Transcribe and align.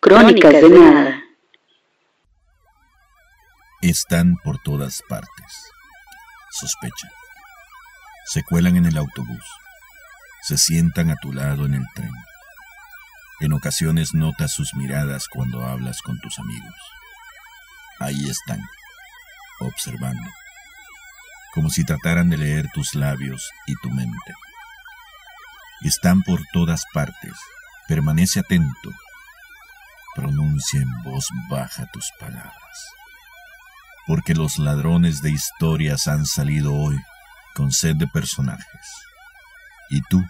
Crónicas 0.00 0.52
de 0.52 0.68
nada. 0.68 1.22
Están 3.80 4.36
por 4.44 4.58
todas 4.62 5.02
partes. 5.08 5.30
Sospecha. 6.50 7.08
Se 8.26 8.44
cuelan 8.44 8.76
en 8.76 8.84
el 8.84 8.98
autobús. 8.98 9.44
Se 10.42 10.58
sientan 10.58 11.10
a 11.10 11.16
tu 11.16 11.32
lado 11.32 11.64
en 11.64 11.74
el 11.74 11.84
tren. 11.94 12.12
En 13.40 13.54
ocasiones 13.54 14.12
notas 14.12 14.52
sus 14.52 14.74
miradas 14.74 15.28
cuando 15.28 15.62
hablas 15.62 16.02
con 16.02 16.20
tus 16.20 16.38
amigos. 16.38 16.74
Ahí 18.02 18.28
están, 18.28 18.60
observando, 19.64 20.30
como 21.54 21.70
si 21.70 21.84
trataran 21.84 22.30
de 22.30 22.38
leer 22.38 22.66
tus 22.72 22.94
labios 22.94 23.50
y 23.66 23.74
tu 23.76 23.90
mente. 23.90 24.34
Están 25.82 26.22
por 26.22 26.40
todas 26.52 26.84
partes. 26.94 27.32
Permanece 27.88 28.40
atento. 28.40 28.90
Pronuncia 30.14 30.80
en 30.80 31.02
voz 31.02 31.26
baja 31.50 31.86
tus 31.92 32.08
palabras. 32.20 32.52
Porque 34.06 34.34
los 34.34 34.58
ladrones 34.58 35.22
de 35.22 35.30
historias 35.30 36.06
han 36.06 36.24
salido 36.24 36.72
hoy 36.72 36.96
con 37.54 37.72
sed 37.72 37.96
de 37.96 38.06
personajes. 38.06 38.86
Y 39.90 40.00
tú 40.02 40.22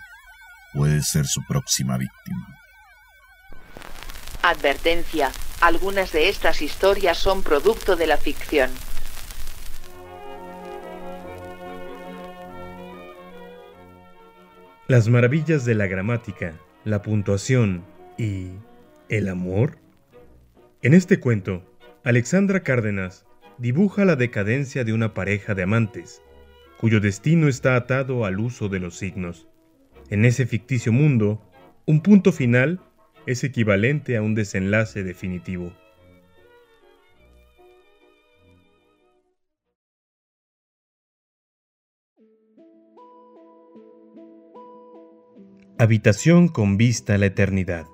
puedes 0.73 1.09
ser 1.09 1.27
su 1.27 1.45
próxima 1.45 1.99
víctima. 1.99 2.47
Advertencia. 4.43 5.31
Algunas 5.61 6.13
de 6.13 6.29
estas 6.29 6.63
historias 6.63 7.19
son 7.19 7.43
producto 7.43 7.95
de 7.95 8.07
la 8.07 8.17
ficción. 8.17 8.71
Las 14.93 15.09
maravillas 15.09 15.65
de 15.65 15.75
la 15.75 15.87
gramática, 15.87 16.53
la 16.85 17.01
puntuación 17.01 17.83
y 18.19 18.49
el 19.09 19.31
amor. 19.31 19.79
En 20.83 20.93
este 20.93 21.19
cuento, 21.19 21.63
Alexandra 22.05 22.63
Cárdenas 22.63 23.25
dibuja 23.57 24.05
la 24.05 24.17
decadencia 24.17 24.85
de 24.85 24.93
una 24.93 25.15
pareja 25.15 25.55
de 25.55 25.63
amantes, 25.63 26.21
cuyo 26.79 27.01
destino 27.01 27.49
está 27.49 27.75
atado 27.75 28.27
al 28.27 28.39
uso 28.39 28.69
de 28.69 28.81
los 28.81 28.99
signos. 28.99 29.49
En 30.11 30.27
ese 30.27 30.45
ficticio 30.45 30.93
mundo, 30.93 31.41
un 31.87 32.03
punto 32.03 32.31
final 32.31 32.79
es 33.25 33.45
equivalente 33.45 34.19
a 34.19 34.23
un 34.23 34.35
desenlace 34.35 35.05
definitivo. 35.05 35.73
Habitación 45.83 46.47
con 46.47 46.77
vista 46.77 47.15
a 47.15 47.19
la 47.19 47.27
eternidad. 47.27 47.89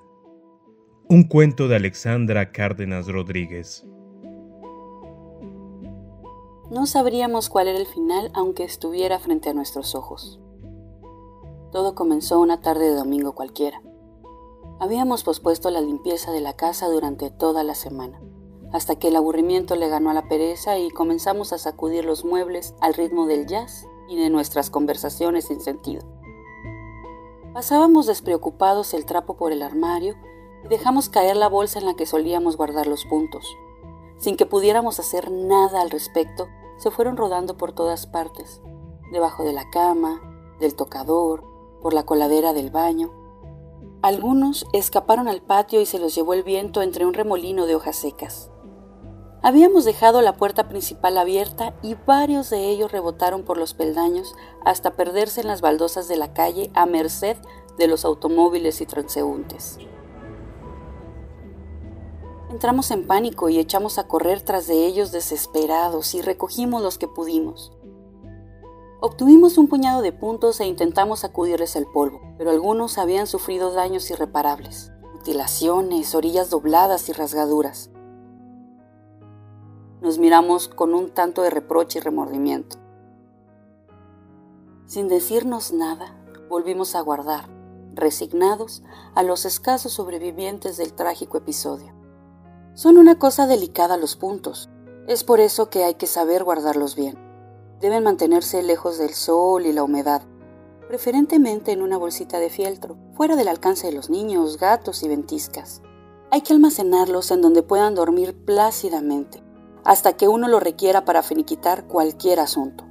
Un 1.07 1.23
cuento 1.23 1.67
de 1.67 1.75
Alexandra 1.75 2.51
Cárdenas 2.51 3.07
Rodríguez. 3.07 3.83
No 6.69 6.85
sabríamos 6.85 7.49
cuál 7.49 7.67
era 7.67 7.79
el 7.79 7.87
final 7.87 8.29
aunque 8.35 8.63
estuviera 8.63 9.17
frente 9.17 9.49
a 9.49 9.55
nuestros 9.55 9.95
ojos. 9.95 10.39
Todo 11.71 11.95
comenzó 11.95 12.39
una 12.39 12.61
tarde 12.61 12.91
de 12.91 12.95
domingo 12.95 13.33
cualquiera. 13.33 13.81
Habíamos 14.79 15.23
pospuesto 15.23 15.71
la 15.71 15.81
limpieza 15.81 16.31
de 16.31 16.41
la 16.41 16.53
casa 16.55 16.89
durante 16.89 17.31
toda 17.31 17.63
la 17.63 17.73
semana, 17.73 18.21
hasta 18.71 18.97
que 18.97 19.07
el 19.07 19.15
aburrimiento 19.15 19.75
le 19.75 19.89
ganó 19.89 20.11
a 20.11 20.13
la 20.13 20.27
pereza 20.27 20.77
y 20.77 20.91
comenzamos 20.91 21.53
a 21.53 21.57
sacudir 21.57 22.05
los 22.05 22.23
muebles 22.23 22.75
al 22.81 22.93
ritmo 22.93 23.25
del 23.25 23.47
jazz 23.47 23.87
y 24.07 24.15
de 24.15 24.29
nuestras 24.29 24.69
conversaciones 24.69 25.45
sin 25.45 25.59
sentido. 25.59 26.18
Pasábamos 27.53 28.05
despreocupados 28.05 28.93
el 28.93 29.05
trapo 29.05 29.35
por 29.35 29.51
el 29.51 29.61
armario 29.61 30.15
y 30.63 30.67
dejamos 30.67 31.09
caer 31.09 31.37
la 31.37 31.49
bolsa 31.49 31.79
en 31.79 31.85
la 31.85 31.95
que 31.95 32.05
solíamos 32.05 32.57
guardar 32.57 32.87
los 32.87 33.05
puntos. 33.05 33.45
Sin 34.17 34.37
que 34.37 34.45
pudiéramos 34.45 34.99
hacer 34.99 35.31
nada 35.31 35.81
al 35.81 35.89
respecto, 35.89 36.47
se 36.77 36.91
fueron 36.91 37.17
rodando 37.17 37.57
por 37.57 37.71
todas 37.71 38.07
partes, 38.07 38.61
debajo 39.11 39.43
de 39.43 39.53
la 39.53 39.69
cama, 39.69 40.21
del 40.59 40.75
tocador, 40.75 41.43
por 41.81 41.93
la 41.93 42.05
coladera 42.05 42.53
del 42.53 42.69
baño, 42.69 43.11
algunos 44.01 44.65
escaparon 44.71 45.27
al 45.27 45.41
patio 45.41 45.81
y 45.81 45.85
se 45.85 45.99
los 45.99 46.15
llevó 46.15 46.33
el 46.33 46.43
viento 46.43 46.81
entre 46.81 47.05
un 47.05 47.13
remolino 47.13 47.65
de 47.65 47.75
hojas 47.75 47.97
secas. 47.97 48.49
Habíamos 49.41 49.85
dejado 49.85 50.21
la 50.21 50.35
puerta 50.35 50.67
principal 50.67 51.17
abierta 51.17 51.73
y 51.81 51.95
varios 52.05 52.49
de 52.49 52.67
ellos 52.67 52.91
rebotaron 52.91 53.43
por 53.43 53.57
los 53.57 53.73
peldaños 53.73 54.35
hasta 54.65 54.91
perderse 54.91 55.39
en 55.39 55.47
las 55.47 55.61
baldosas 55.61 56.09
de 56.09 56.17
la 56.17 56.33
calle 56.33 56.69
a 56.73 56.85
merced 56.85 57.37
de 57.77 57.87
los 57.87 58.03
automóviles 58.03 58.81
y 58.81 58.85
transeúntes. 58.85 59.77
Entramos 62.49 62.91
en 62.91 63.07
pánico 63.07 63.47
y 63.47 63.59
echamos 63.59 63.97
a 63.97 64.07
correr 64.07 64.41
tras 64.41 64.67
de 64.67 64.85
ellos 64.85 65.13
desesperados 65.13 66.15
y 66.15 66.21
recogimos 66.21 66.81
los 66.81 66.97
que 66.97 67.07
pudimos. 67.07 67.71
Obtuvimos 68.99 69.57
un 69.57 69.69
puñado 69.69 70.01
de 70.01 70.11
puntos 70.11 70.59
e 70.59 70.65
intentamos 70.65 71.21
sacudirles 71.21 71.77
el 71.77 71.85
polvo, 71.85 72.19
pero 72.37 72.49
algunos 72.49 72.97
habían 72.97 73.27
sufrido 73.27 73.71
daños 73.71 74.11
irreparables, 74.11 74.91
mutilaciones, 75.13 76.13
orillas 76.13 76.49
dobladas 76.49 77.07
y 77.07 77.13
rasgaduras. 77.13 77.91
Nos 80.01 80.17
miramos 80.17 80.69
con 80.69 80.93
un 80.93 81.09
tanto 81.09 81.41
de 81.41 81.49
reproche 81.49 81.99
y 81.99 82.01
remordimiento. 82.01 82.77
Sin 84.85 85.09
decirnos 85.09 85.73
nada, 85.73 86.15
volvimos 86.49 86.95
a 86.95 87.01
guardar, 87.01 87.49
resignados, 87.93 88.81
a 89.13 89.23
los 89.23 89.43
escasos 89.43 89.91
sobrevivientes 89.91 90.77
del 90.77 90.93
trágico 90.93 91.37
episodio. 91.37 91.93
Son 92.75 92.97
una 92.97 93.19
cosa 93.19 93.45
delicada 93.45 93.97
los 93.97 94.15
puntos, 94.15 94.69
es 95.05 95.25
por 95.25 95.41
eso 95.41 95.69
que 95.69 95.83
hay 95.83 95.95
que 95.95 96.07
saber 96.07 96.45
guardarlos 96.45 96.95
bien. 96.95 97.17
Deben 97.81 98.05
mantenerse 98.05 98.63
lejos 98.63 98.97
del 98.97 99.13
sol 99.13 99.65
y 99.65 99.73
la 99.73 99.83
humedad, 99.83 100.21
preferentemente 100.87 101.73
en 101.73 101.81
una 101.81 101.97
bolsita 101.97 102.39
de 102.39 102.49
fieltro, 102.49 102.95
fuera 103.15 103.35
del 103.35 103.49
alcance 103.49 103.87
de 103.87 103.93
los 103.93 104.09
niños, 104.09 104.57
gatos 104.57 105.03
y 105.03 105.09
ventiscas. 105.09 105.81
Hay 106.31 106.41
que 106.41 106.53
almacenarlos 106.53 107.31
en 107.31 107.41
donde 107.41 107.63
puedan 107.63 107.95
dormir 107.95 108.45
plácidamente, 108.45 109.43
hasta 109.89 110.13
que 110.13 110.27
uno 110.27 110.47
lo 110.47 110.59
requiera 110.59 111.03
para 111.03 111.23
finiquitar 111.23 111.87
cualquier 111.87 112.39
asunto. 112.39 112.85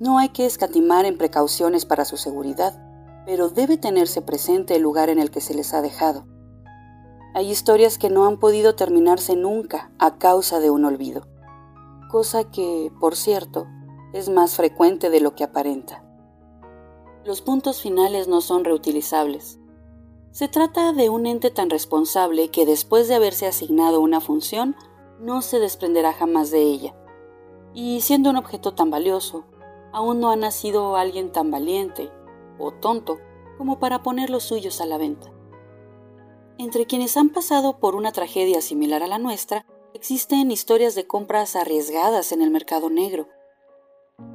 No 0.00 0.18
hay 0.18 0.30
que 0.30 0.46
escatimar 0.46 1.04
en 1.04 1.18
precauciones 1.18 1.84
para 1.84 2.04
su 2.04 2.16
seguridad, 2.16 2.82
pero 3.26 3.50
debe 3.50 3.76
tenerse 3.76 4.22
presente 4.22 4.74
el 4.74 4.82
lugar 4.82 5.10
en 5.10 5.18
el 5.18 5.30
que 5.30 5.40
se 5.40 5.54
les 5.54 5.74
ha 5.74 5.82
dejado. 5.82 6.26
Hay 7.34 7.50
historias 7.50 7.98
que 7.98 8.10
no 8.10 8.26
han 8.26 8.38
podido 8.38 8.74
terminarse 8.74 9.36
nunca 9.36 9.92
a 9.98 10.18
causa 10.18 10.58
de 10.58 10.70
un 10.70 10.84
olvido 10.84 11.28
cosa 12.14 12.44
que, 12.44 12.92
por 13.00 13.16
cierto, 13.16 13.66
es 14.12 14.28
más 14.28 14.54
frecuente 14.54 15.10
de 15.10 15.18
lo 15.18 15.34
que 15.34 15.42
aparenta. 15.42 16.04
Los 17.24 17.42
puntos 17.42 17.82
finales 17.82 18.28
no 18.28 18.40
son 18.40 18.64
reutilizables. 18.64 19.58
Se 20.30 20.46
trata 20.46 20.92
de 20.92 21.08
un 21.08 21.26
ente 21.26 21.50
tan 21.50 21.70
responsable 21.70 22.52
que 22.52 22.66
después 22.66 23.08
de 23.08 23.16
haberse 23.16 23.48
asignado 23.48 24.00
una 24.00 24.20
función, 24.20 24.76
no 25.20 25.42
se 25.42 25.58
desprenderá 25.58 26.12
jamás 26.12 26.50
de 26.50 26.62
ella. 26.62 26.94
Y 27.72 28.00
siendo 28.00 28.30
un 28.30 28.36
objeto 28.36 28.74
tan 28.74 28.90
valioso, 28.90 29.44
aún 29.92 30.20
no 30.20 30.30
ha 30.30 30.36
nacido 30.36 30.96
alguien 30.96 31.32
tan 31.32 31.50
valiente 31.50 32.10
o 32.58 32.72
tonto 32.72 33.18
como 33.58 33.78
para 33.78 34.02
poner 34.02 34.30
los 34.30 34.44
suyos 34.44 34.80
a 34.80 34.86
la 34.86 34.98
venta. 34.98 35.32
Entre 36.58 36.86
quienes 36.86 37.16
han 37.16 37.30
pasado 37.30 37.78
por 37.78 37.96
una 37.96 38.12
tragedia 38.12 38.60
similar 38.60 39.02
a 39.02 39.08
la 39.08 39.18
nuestra, 39.18 39.66
Existen 39.94 40.50
historias 40.50 40.96
de 40.96 41.06
compras 41.06 41.54
arriesgadas 41.54 42.32
en 42.32 42.42
el 42.42 42.50
mercado 42.50 42.90
negro. 42.90 43.28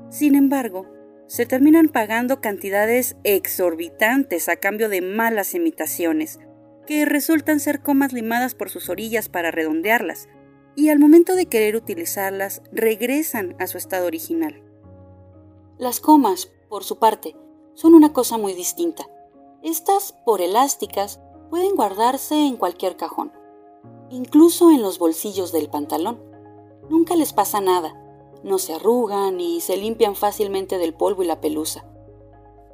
Sin 0.09 0.35
embargo, 0.35 0.85
se 1.27 1.45
terminan 1.45 1.89
pagando 1.89 2.39
cantidades 2.39 3.17
exorbitantes 3.25 4.47
a 4.47 4.55
cambio 4.55 4.87
de 4.87 5.01
malas 5.01 5.53
imitaciones, 5.53 6.39
que 6.87 7.03
resultan 7.03 7.59
ser 7.59 7.81
comas 7.81 8.13
limadas 8.13 8.55
por 8.55 8.69
sus 8.69 8.87
orillas 8.87 9.27
para 9.27 9.51
redondearlas, 9.51 10.29
y 10.75 10.89
al 10.89 10.99
momento 10.99 11.35
de 11.35 11.45
querer 11.45 11.75
utilizarlas 11.75 12.61
regresan 12.71 13.55
a 13.59 13.67
su 13.67 13.77
estado 13.77 14.07
original. 14.07 14.63
Las 15.77 15.99
comas, 15.99 16.51
por 16.69 16.83
su 16.83 16.97
parte, 16.97 17.35
son 17.73 17.93
una 17.93 18.13
cosa 18.13 18.37
muy 18.37 18.53
distinta. 18.53 19.07
Estas, 19.63 20.13
por 20.25 20.41
elásticas, 20.41 21.19
pueden 21.49 21.75
guardarse 21.75 22.35
en 22.35 22.57
cualquier 22.57 22.95
cajón 22.95 23.31
incluso 24.09 24.71
en 24.71 24.81
los 24.81 24.99
bolsillos 24.99 25.51
del 25.51 25.69
pantalón. 25.69 26.19
Nunca 26.89 27.15
les 27.15 27.33
pasa 27.33 27.61
nada, 27.61 27.95
no 28.43 28.57
se 28.57 28.73
arrugan 28.73 29.39
y 29.39 29.61
se 29.61 29.77
limpian 29.77 30.15
fácilmente 30.15 30.77
del 30.77 30.93
polvo 30.93 31.23
y 31.23 31.27
la 31.27 31.41
pelusa. 31.41 31.85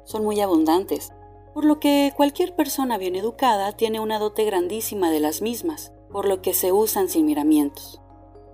Son 0.04 0.24
muy 0.24 0.40
abundantes, 0.40 1.12
por 1.52 1.64
lo 1.64 1.80
que 1.80 2.12
cualquier 2.16 2.54
persona 2.54 2.98
bien 2.98 3.16
educada 3.16 3.72
tiene 3.72 4.00
una 4.00 4.18
dote 4.18 4.44
grandísima 4.44 5.10
de 5.10 5.20
las 5.20 5.42
mismas, 5.42 5.92
por 6.10 6.26
lo 6.26 6.42
que 6.42 6.54
se 6.54 6.72
usan 6.72 7.08
sin 7.08 7.26
miramientos. 7.26 8.00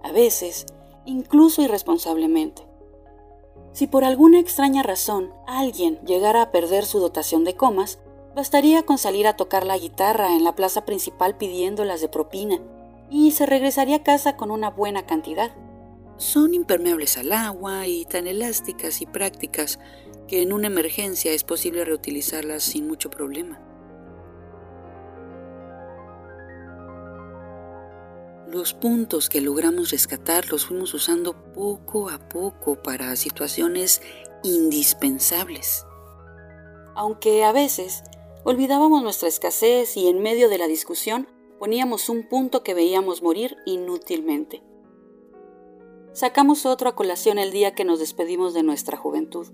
A 0.02 0.12
veces, 0.12 0.66
incluso 1.04 1.62
irresponsablemente. 1.62 2.62
Si 3.72 3.86
por 3.86 4.04
alguna 4.04 4.38
extraña 4.38 4.82
razón 4.82 5.32
alguien 5.46 5.98
llegara 6.04 6.42
a 6.42 6.50
perder 6.50 6.84
su 6.84 6.98
dotación 6.98 7.44
de 7.44 7.54
comas, 7.54 7.98
bastaría 8.34 8.82
con 8.82 8.98
salir 8.98 9.26
a 9.26 9.36
tocar 9.36 9.66
la 9.66 9.78
guitarra 9.78 10.34
en 10.34 10.44
la 10.44 10.54
plaza 10.54 10.84
principal 10.84 11.36
pidiéndolas 11.36 12.00
de 12.00 12.08
propina, 12.08 12.60
y 13.10 13.32
se 13.32 13.46
regresaría 13.46 13.96
a 13.96 14.02
casa 14.02 14.36
con 14.36 14.50
una 14.50 14.70
buena 14.70 15.06
cantidad. 15.06 15.52
Son 16.16 16.54
impermeables 16.54 17.18
al 17.18 17.32
agua 17.32 17.86
y 17.86 18.04
tan 18.04 18.26
elásticas 18.26 19.02
y 19.02 19.06
prácticas 19.06 19.78
que 20.28 20.40
en 20.40 20.52
una 20.52 20.68
emergencia 20.68 21.32
es 21.32 21.44
posible 21.44 21.84
reutilizarlas 21.84 22.62
sin 22.62 22.86
mucho 22.86 23.10
problema. 23.10 23.60
Los 28.52 28.74
puntos 28.74 29.30
que 29.30 29.40
logramos 29.40 29.92
rescatar 29.92 30.50
los 30.50 30.66
fuimos 30.66 30.92
usando 30.92 31.32
poco 31.54 32.10
a 32.10 32.28
poco 32.28 32.82
para 32.82 33.16
situaciones 33.16 34.02
indispensables. 34.42 35.86
Aunque 36.94 37.44
a 37.44 37.52
veces 37.52 38.02
olvidábamos 38.44 39.02
nuestra 39.02 39.30
escasez 39.30 39.96
y 39.96 40.06
en 40.06 40.20
medio 40.20 40.50
de 40.50 40.58
la 40.58 40.66
discusión 40.66 41.28
poníamos 41.58 42.10
un 42.10 42.28
punto 42.28 42.62
que 42.62 42.74
veíamos 42.74 43.22
morir 43.22 43.56
inútilmente. 43.64 44.62
Sacamos 46.12 46.66
otro 46.66 46.90
a 46.90 46.94
colación 46.94 47.38
el 47.38 47.52
día 47.52 47.74
que 47.74 47.86
nos 47.86 48.00
despedimos 48.00 48.52
de 48.52 48.64
nuestra 48.64 48.98
juventud, 48.98 49.46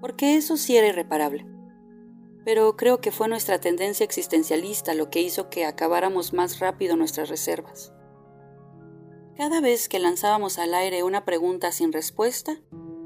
porque 0.00 0.36
eso 0.36 0.56
sí 0.56 0.76
era 0.76 0.86
irreparable. 0.86 1.44
Pero 2.44 2.76
creo 2.76 3.00
que 3.00 3.10
fue 3.10 3.26
nuestra 3.26 3.60
tendencia 3.60 4.04
existencialista 4.04 4.94
lo 4.94 5.10
que 5.10 5.22
hizo 5.22 5.50
que 5.50 5.64
acabáramos 5.64 6.32
más 6.32 6.60
rápido 6.60 6.96
nuestras 6.96 7.30
reservas. 7.30 7.92
Cada 9.38 9.60
vez 9.60 9.88
que 9.88 10.00
lanzábamos 10.00 10.58
al 10.58 10.74
aire 10.74 11.04
una 11.04 11.24
pregunta 11.24 11.70
sin 11.70 11.92
respuesta, 11.92 12.60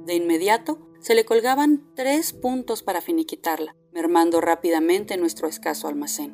de 0.07 0.15
inmediato 0.15 0.79
se 0.99 1.15
le 1.15 1.27
colgaban 1.27 1.87
tres 1.95 2.33
puntos 2.33 2.83
para 2.83 3.03
finiquitarla, 3.03 3.77
mermando 3.93 4.41
rápidamente 4.41 5.19
nuestro 5.19 5.47
escaso 5.47 5.89
almacén. 5.89 6.33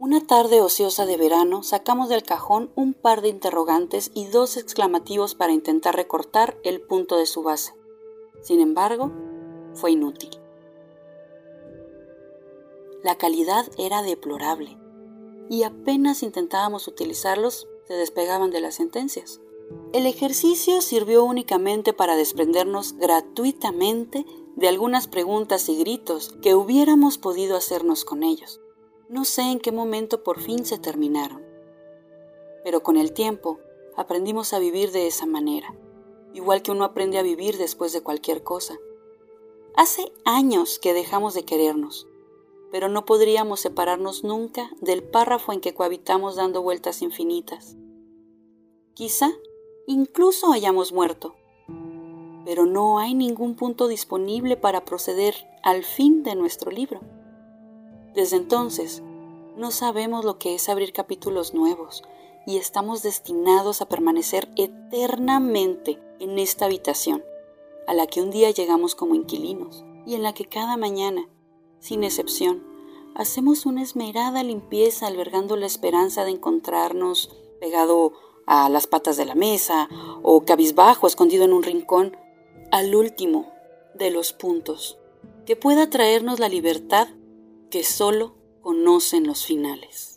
Una 0.00 0.26
tarde 0.26 0.60
ociosa 0.60 1.06
de 1.06 1.16
verano 1.16 1.62
sacamos 1.62 2.08
del 2.08 2.24
cajón 2.24 2.72
un 2.74 2.92
par 2.92 3.20
de 3.20 3.28
interrogantes 3.28 4.10
y 4.14 4.26
dos 4.26 4.56
exclamativos 4.56 5.36
para 5.36 5.52
intentar 5.52 5.94
recortar 5.94 6.56
el 6.64 6.80
punto 6.80 7.18
de 7.18 7.26
su 7.26 7.44
base. 7.44 7.72
Sin 8.42 8.58
embargo, 8.58 9.12
fue 9.74 9.92
inútil. 9.92 10.43
La 13.04 13.16
calidad 13.16 13.66
era 13.76 14.00
deplorable 14.00 14.78
y 15.50 15.64
apenas 15.64 16.22
intentábamos 16.22 16.88
utilizarlos 16.88 17.68
se 17.86 17.92
despegaban 17.92 18.50
de 18.50 18.62
las 18.62 18.76
sentencias. 18.76 19.42
El 19.92 20.06
ejercicio 20.06 20.80
sirvió 20.80 21.22
únicamente 21.22 21.92
para 21.92 22.16
desprendernos 22.16 22.94
gratuitamente 22.94 24.24
de 24.56 24.68
algunas 24.68 25.06
preguntas 25.06 25.68
y 25.68 25.76
gritos 25.76 26.34
que 26.40 26.54
hubiéramos 26.54 27.18
podido 27.18 27.58
hacernos 27.58 28.06
con 28.06 28.22
ellos. 28.22 28.62
No 29.10 29.26
sé 29.26 29.42
en 29.42 29.60
qué 29.60 29.70
momento 29.70 30.22
por 30.22 30.40
fin 30.40 30.64
se 30.64 30.78
terminaron, 30.78 31.42
pero 32.64 32.82
con 32.82 32.96
el 32.96 33.12
tiempo 33.12 33.58
aprendimos 33.98 34.54
a 34.54 34.58
vivir 34.58 34.92
de 34.92 35.08
esa 35.08 35.26
manera, 35.26 35.74
igual 36.32 36.62
que 36.62 36.70
uno 36.70 36.84
aprende 36.84 37.18
a 37.18 37.22
vivir 37.22 37.58
después 37.58 37.92
de 37.92 38.00
cualquier 38.00 38.42
cosa. 38.42 38.78
Hace 39.76 40.10
años 40.24 40.78
que 40.78 40.94
dejamos 40.94 41.34
de 41.34 41.44
querernos, 41.44 42.08
pero 42.74 42.88
no 42.88 43.04
podríamos 43.04 43.60
separarnos 43.60 44.24
nunca 44.24 44.68
del 44.80 45.04
párrafo 45.04 45.52
en 45.52 45.60
que 45.60 45.74
cohabitamos 45.74 46.34
dando 46.34 46.60
vueltas 46.60 47.02
infinitas. 47.02 47.76
Quizá 48.94 49.30
incluso 49.86 50.52
hayamos 50.52 50.92
muerto, 50.92 51.36
pero 52.44 52.66
no 52.66 52.98
hay 52.98 53.14
ningún 53.14 53.54
punto 53.54 53.86
disponible 53.86 54.56
para 54.56 54.84
proceder 54.84 55.36
al 55.62 55.84
fin 55.84 56.24
de 56.24 56.34
nuestro 56.34 56.72
libro. 56.72 57.00
Desde 58.12 58.38
entonces, 58.38 59.04
no 59.56 59.70
sabemos 59.70 60.24
lo 60.24 60.40
que 60.40 60.56
es 60.56 60.68
abrir 60.68 60.92
capítulos 60.92 61.54
nuevos 61.54 62.02
y 62.44 62.56
estamos 62.56 63.04
destinados 63.04 63.82
a 63.82 63.88
permanecer 63.88 64.48
eternamente 64.56 66.02
en 66.18 66.40
esta 66.40 66.64
habitación, 66.64 67.22
a 67.86 67.94
la 67.94 68.08
que 68.08 68.20
un 68.20 68.32
día 68.32 68.50
llegamos 68.50 68.96
como 68.96 69.14
inquilinos 69.14 69.84
y 70.06 70.16
en 70.16 70.24
la 70.24 70.34
que 70.34 70.46
cada 70.46 70.76
mañana 70.76 71.28
sin 71.84 72.02
excepción, 72.02 72.64
hacemos 73.14 73.66
una 73.66 73.82
esmerada 73.82 74.42
limpieza 74.42 75.06
albergando 75.06 75.54
la 75.54 75.66
esperanza 75.66 76.24
de 76.24 76.30
encontrarnos 76.30 77.36
pegado 77.60 78.14
a 78.46 78.70
las 78.70 78.86
patas 78.86 79.18
de 79.18 79.26
la 79.26 79.34
mesa 79.34 79.90
o 80.22 80.46
cabizbajo 80.46 81.06
escondido 81.06 81.44
en 81.44 81.52
un 81.52 81.62
rincón, 81.62 82.16
al 82.70 82.94
último 82.94 83.52
de 83.94 84.10
los 84.10 84.32
puntos, 84.32 84.98
que 85.44 85.56
pueda 85.56 85.90
traernos 85.90 86.40
la 86.40 86.48
libertad 86.48 87.08
que 87.70 87.84
solo 87.84 88.34
conocen 88.62 89.26
los 89.26 89.44
finales. 89.44 90.13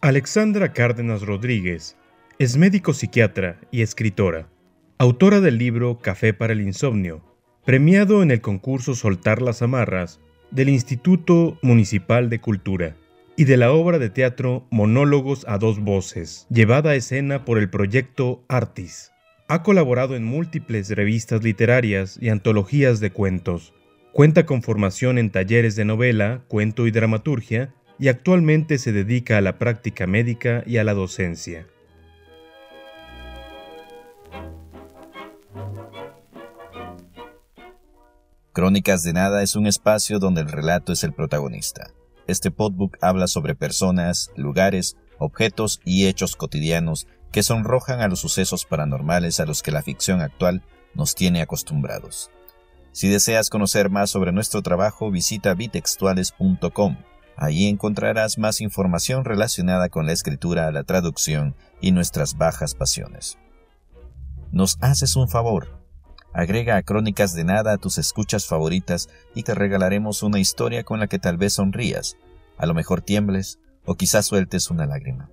Alexandra 0.00 0.72
Cárdenas 0.72 1.22
Rodríguez 1.22 1.96
es 2.38 2.56
médico 2.56 2.94
psiquiatra 2.94 3.58
y 3.72 3.82
escritora, 3.82 4.48
autora 4.96 5.40
del 5.40 5.58
libro 5.58 5.98
Café 5.98 6.32
para 6.32 6.52
el 6.52 6.60
Insomnio, 6.60 7.24
premiado 7.64 8.22
en 8.22 8.30
el 8.30 8.40
concurso 8.40 8.94
Soltar 8.94 9.42
las 9.42 9.60
Amarras 9.60 10.20
del 10.52 10.68
Instituto 10.68 11.58
Municipal 11.62 12.30
de 12.30 12.40
Cultura, 12.40 12.94
y 13.34 13.42
de 13.42 13.56
la 13.56 13.72
obra 13.72 13.98
de 13.98 14.08
teatro 14.08 14.68
Monólogos 14.70 15.44
a 15.48 15.58
dos 15.58 15.80
voces, 15.80 16.46
llevada 16.48 16.90
a 16.90 16.94
escena 16.94 17.44
por 17.44 17.58
el 17.58 17.68
proyecto 17.68 18.44
Artis. 18.46 19.10
Ha 19.48 19.64
colaborado 19.64 20.14
en 20.14 20.22
múltiples 20.22 20.90
revistas 20.90 21.42
literarias 21.42 22.20
y 22.22 22.28
antologías 22.28 23.00
de 23.00 23.10
cuentos. 23.10 23.74
Cuenta 24.12 24.46
con 24.46 24.62
formación 24.62 25.18
en 25.18 25.30
talleres 25.30 25.74
de 25.74 25.84
novela, 25.84 26.44
cuento 26.46 26.86
y 26.86 26.92
dramaturgia, 26.92 27.74
y 27.98 28.08
actualmente 28.08 28.78
se 28.78 28.92
dedica 28.92 29.38
a 29.38 29.40
la 29.40 29.58
práctica 29.58 30.06
médica 30.06 30.62
y 30.66 30.78
a 30.78 30.84
la 30.84 30.94
docencia. 30.94 31.66
Crónicas 38.52 39.02
de 39.02 39.12
Nada 39.12 39.42
es 39.42 39.54
un 39.54 39.66
espacio 39.66 40.18
donde 40.18 40.40
el 40.40 40.48
relato 40.48 40.92
es 40.92 41.04
el 41.04 41.12
protagonista. 41.12 41.92
Este 42.26 42.50
podbook 42.50 42.96
habla 43.00 43.28
sobre 43.28 43.54
personas, 43.54 44.30
lugares, 44.36 44.96
objetos 45.18 45.80
y 45.84 46.06
hechos 46.06 46.36
cotidianos 46.36 47.06
que 47.32 47.42
sonrojan 47.42 48.00
a 48.00 48.08
los 48.08 48.20
sucesos 48.20 48.64
paranormales 48.64 49.38
a 49.38 49.46
los 49.46 49.62
que 49.62 49.70
la 49.70 49.82
ficción 49.82 50.20
actual 50.20 50.62
nos 50.94 51.14
tiene 51.14 51.40
acostumbrados. 51.40 52.30
Si 52.92 53.08
deseas 53.08 53.48
conocer 53.48 53.90
más 53.90 54.10
sobre 54.10 54.32
nuestro 54.32 54.62
trabajo, 54.62 55.10
visita 55.10 55.54
bitextuales.com 55.54 56.96
Allí 57.40 57.68
encontrarás 57.68 58.36
más 58.36 58.60
información 58.60 59.24
relacionada 59.24 59.88
con 59.88 60.06
la 60.06 60.12
escritura, 60.12 60.72
la 60.72 60.82
traducción 60.82 61.54
y 61.80 61.92
nuestras 61.92 62.36
bajas 62.36 62.74
pasiones. 62.74 63.38
Nos 64.50 64.76
haces 64.80 65.14
un 65.14 65.28
favor. 65.28 65.78
Agrega 66.34 66.76
a 66.76 66.82
Crónicas 66.82 67.34
de 67.34 67.44
Nada 67.44 67.74
a 67.74 67.78
tus 67.78 67.96
escuchas 67.98 68.46
favoritas 68.46 69.08
y 69.36 69.44
te 69.44 69.54
regalaremos 69.54 70.24
una 70.24 70.40
historia 70.40 70.82
con 70.82 70.98
la 70.98 71.06
que 71.06 71.20
tal 71.20 71.36
vez 71.36 71.54
sonrías, 71.54 72.16
a 72.56 72.66
lo 72.66 72.74
mejor 72.74 73.02
tiembles 73.02 73.60
o 73.84 73.94
quizás 73.94 74.26
sueltes 74.26 74.68
una 74.68 74.86
lágrima. 74.86 75.30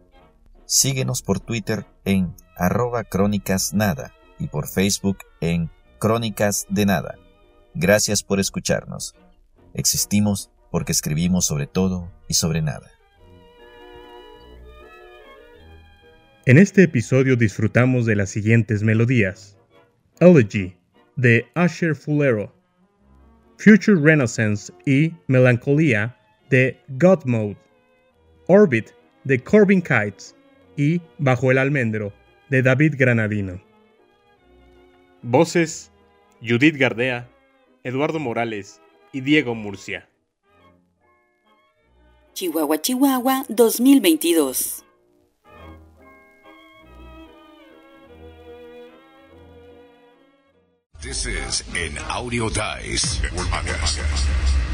Síguenos 0.65 1.23
por 1.23 1.39
Twitter 1.39 1.87
en 2.05 2.35
arroba 2.55 3.03
crónicas 3.03 3.73
nada 3.73 4.13
y 4.37 4.47
por 4.47 4.67
Facebook 4.67 5.17
en 5.41 5.71
Crónicas 5.97 6.67
de 6.69 6.85
Nada. 6.85 7.15
Gracias 7.73 8.21
por 8.21 8.39
escucharnos. 8.39 9.15
Existimos 9.73 10.51
porque 10.75 10.91
escribimos 10.91 11.45
sobre 11.45 11.67
todo 11.67 12.11
y 12.27 12.33
sobre 12.33 12.61
nada. 12.61 12.91
En 16.45 16.57
este 16.57 16.83
episodio 16.83 17.37
disfrutamos 17.37 18.05
de 18.05 18.17
las 18.17 18.29
siguientes 18.29 18.83
melodías. 18.83 19.57
Elegy 20.19 20.75
de 21.15 21.47
Asher 21.53 21.95
Fulero, 21.95 22.53
Future 23.57 23.97
Renaissance 24.01 24.73
y 24.85 25.13
Melancolía 25.27 26.17
de 26.49 26.77
God 26.99 27.23
Mode, 27.23 27.57
Orbit 28.47 28.89
de 29.23 29.41
Corbin 29.41 29.81
Kites 29.81 30.35
y 30.75 31.01
Bajo 31.19 31.51
el 31.51 31.57
Almendro 31.57 32.11
de 32.49 32.61
David 32.61 32.95
Granadino. 32.97 33.63
Voces: 35.21 35.89
Judith 36.41 36.75
Gardea, 36.75 37.29
Eduardo 37.85 38.19
Morales 38.19 38.81
y 39.13 39.21
Diego 39.21 39.55
Murcia. 39.55 40.09
Chihuahua, 42.35 42.77
Chihuahua 42.77 43.45
2022. 43.47 44.83
This 51.01 51.25
is 51.25 51.63
an 51.73 51.97
Audio 52.11 52.49
Dice 52.49 53.19
podcast. 53.31 54.64